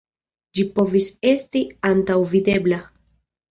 Ĝi 0.57 0.65
povis 0.79 1.09
esti 1.33 1.63
antaŭvidebla. 1.93 2.83